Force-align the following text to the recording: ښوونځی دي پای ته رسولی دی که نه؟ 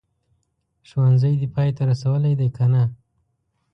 ښوونځی 0.89 1.33
دي 1.39 1.47
پای 1.55 1.69
ته 1.77 1.83
رسولی 1.91 2.33
دی 2.39 2.47
که 2.55 2.65
نه؟ 2.73 2.83